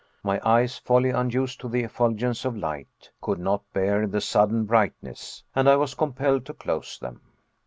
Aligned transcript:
My 0.23 0.41
eyes, 0.43 0.81
wholly 0.83 1.11
unused 1.11 1.61
to 1.61 1.69
the 1.69 1.83
effulgence 1.83 2.43
of 2.43 2.57
light, 2.57 3.11
could 3.21 3.37
not 3.37 3.61
bear 3.71 4.07
the 4.07 4.19
sudden 4.19 4.65
brightness; 4.65 5.43
and 5.53 5.69
I 5.69 5.75
was 5.75 5.93
compelled 5.93 6.43
to 6.47 6.55
close 6.55 6.97
them. 6.97 7.21